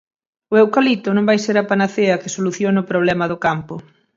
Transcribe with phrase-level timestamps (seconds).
[0.51, 3.75] O eucalipto non vai ser a panacea que solucione o problema do campo.